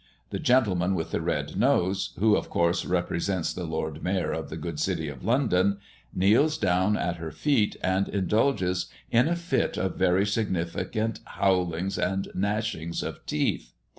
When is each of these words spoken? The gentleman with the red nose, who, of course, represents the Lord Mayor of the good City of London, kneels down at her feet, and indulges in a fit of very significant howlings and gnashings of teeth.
The 0.31 0.39
gentleman 0.39 0.95
with 0.95 1.11
the 1.11 1.21
red 1.21 1.55
nose, 1.57 2.15
who, 2.19 2.35
of 2.35 2.49
course, 2.49 2.85
represents 2.85 3.53
the 3.53 3.65
Lord 3.65 4.01
Mayor 4.03 4.31
of 4.31 4.49
the 4.49 4.57
good 4.57 4.79
City 4.79 5.09
of 5.09 5.23
London, 5.23 5.77
kneels 6.11 6.57
down 6.57 6.97
at 6.97 7.17
her 7.17 7.29
feet, 7.29 7.75
and 7.83 8.09
indulges 8.09 8.87
in 9.11 9.27
a 9.27 9.35
fit 9.35 9.77
of 9.77 9.97
very 9.97 10.25
significant 10.25 11.19
howlings 11.23 11.99
and 11.99 12.29
gnashings 12.35 13.03
of 13.03 13.23
teeth. 13.27 13.73